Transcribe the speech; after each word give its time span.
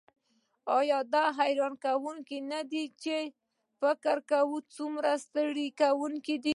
ایا 0.77 0.99
دا 1.13 1.23
حیرانوونکې 1.39 2.37
نده 2.49 2.83
چې 3.03 3.17
فکر 3.81 4.17
کول 4.31 4.61
څومره 4.77 5.11
ستړي 5.25 5.67
کونکی 5.79 6.35
دي 6.43 6.49